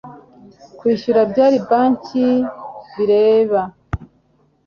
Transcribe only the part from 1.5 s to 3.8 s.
banki bireba